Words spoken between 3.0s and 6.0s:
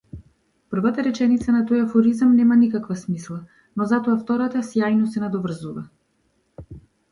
смисла, но затоа втората сјајно се надоврзува.